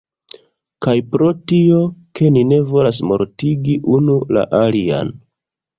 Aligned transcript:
Kaj 0.85 0.95
pro 1.15 1.27
tio, 1.51 1.83
ke 2.19 2.33
ni 2.39 2.45
ne 2.53 2.61
volas 2.73 3.05
mortigi 3.11 3.79
unu 3.99 4.21
la 4.39 4.51
alian 4.65 5.19